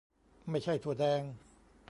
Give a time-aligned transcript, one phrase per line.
[0.49, 1.21] ไม่ใช่ถั่วแดง